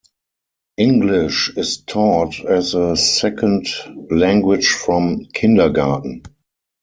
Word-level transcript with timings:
English 0.79 1.55
is 1.57 1.83
taught 1.83 2.43
as 2.43 2.73
a 2.73 2.97
second 2.97 3.67
language 4.09 4.65
from 4.67 5.25
kindergarten. 5.31 6.23